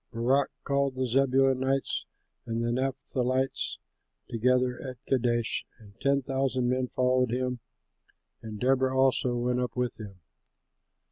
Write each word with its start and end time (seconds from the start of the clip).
Barak 0.11 0.49
called 0.63 0.95
the 0.95 1.05
Zebulunites 1.05 2.05
and 2.47 2.63
the 2.63 2.71
Naphtalites 2.71 3.77
together 4.27 4.81
at 4.81 4.97
Kadesh 5.05 5.63
and 5.77 5.93
ten 6.01 6.23
thousand 6.23 6.67
men 6.67 6.87
followed 6.87 7.29
him; 7.29 7.59
and 8.41 8.59
Deborah 8.59 8.99
also 8.99 9.35
went 9.35 9.59
up 9.59 9.75
with 9.75 9.99
him. 9.99 10.15